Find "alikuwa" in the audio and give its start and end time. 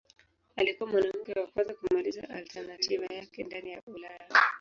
0.55-0.89